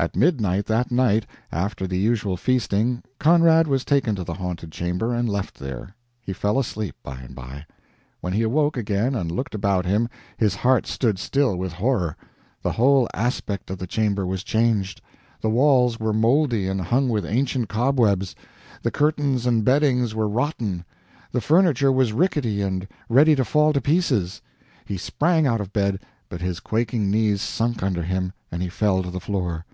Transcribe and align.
At 0.00 0.14
midnight, 0.14 0.66
that 0.66 0.92
night, 0.92 1.26
after 1.50 1.84
the 1.88 1.98
usual 1.98 2.36
feasting, 2.36 3.02
Conrad 3.18 3.66
was 3.66 3.84
taken 3.84 4.14
to 4.14 4.22
the 4.22 4.34
haunted 4.34 4.70
chamber 4.70 5.12
and 5.12 5.28
left 5.28 5.58
there. 5.58 5.96
He 6.22 6.32
fell 6.32 6.56
asleep, 6.60 6.94
by 7.02 7.18
and 7.22 7.34
by. 7.34 7.66
When 8.20 8.32
he 8.32 8.42
awoke 8.42 8.76
again 8.76 9.16
and 9.16 9.28
looked 9.32 9.56
about 9.56 9.86
him, 9.86 10.08
his 10.36 10.54
heart 10.54 10.86
stood 10.86 11.18
still 11.18 11.56
with 11.56 11.72
horror! 11.72 12.16
The 12.62 12.70
whole 12.70 13.08
aspect 13.12 13.70
of 13.72 13.78
the 13.78 13.88
chamber 13.88 14.24
was 14.24 14.44
changed. 14.44 15.00
The 15.40 15.50
walls 15.50 15.98
were 15.98 16.12
moldy 16.12 16.68
and 16.68 16.80
hung 16.80 17.08
with 17.08 17.26
ancient 17.26 17.68
cobwebs; 17.68 18.36
the 18.82 18.92
curtains 18.92 19.46
and 19.46 19.64
beddings 19.64 20.14
were 20.14 20.28
rotten; 20.28 20.84
the 21.32 21.40
furniture 21.40 21.90
was 21.90 22.12
rickety 22.12 22.62
and 22.62 22.86
ready 23.08 23.34
to 23.34 23.44
fall 23.44 23.72
to 23.72 23.80
pieces. 23.80 24.40
He 24.84 24.96
sprang 24.96 25.44
out 25.48 25.60
of 25.60 25.72
bed, 25.72 25.98
but 26.28 26.40
his 26.40 26.60
quaking 26.60 27.10
knees 27.10 27.42
sunk 27.42 27.82
under 27.82 28.04
him 28.04 28.32
and 28.52 28.62
he 28.62 28.68
fell 28.68 29.02
to 29.02 29.10
the 29.10 29.18
floor. 29.18 29.64